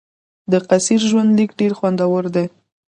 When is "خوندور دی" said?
1.77-2.45